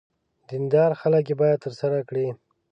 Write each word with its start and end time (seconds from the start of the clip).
دیندار 0.49 0.91
خلک 1.01 1.23
یې 1.29 1.35
باید 1.41 1.63
ترسره 1.65 1.99
کړي. 2.09 2.27